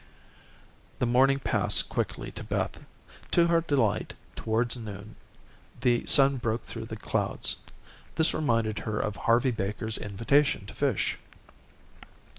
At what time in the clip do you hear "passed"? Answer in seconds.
1.37-1.87